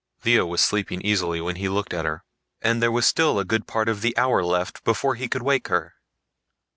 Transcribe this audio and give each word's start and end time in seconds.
Lea 0.25 0.39
was 0.39 0.61
sleeping 0.61 0.99
easily 1.03 1.39
when 1.41 1.57
he 1.57 1.69
looked 1.69 1.93
at 1.93 2.05
her, 2.05 2.23
and 2.59 2.81
there 2.81 2.91
was 2.91 3.05
still 3.05 3.37
a 3.37 3.45
good 3.45 3.67
part 3.67 3.87
of 3.87 4.01
the 4.01 4.17
hour 4.17 4.43
left 4.43 4.83
before 4.83 5.13
he 5.13 5.27
could 5.27 5.43
wake 5.43 5.67
her. 5.67 5.93